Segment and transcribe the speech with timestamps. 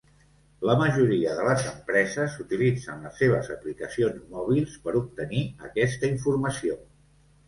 [0.67, 6.79] La majoria de les empreses utilitzen les seves aplicacions mòbils per obtenir aquesta informació.